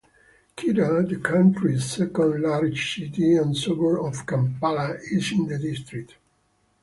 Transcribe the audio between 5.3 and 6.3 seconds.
in the district.